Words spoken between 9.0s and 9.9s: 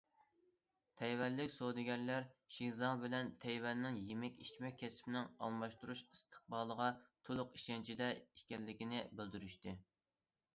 بىلدۈرۈشتى.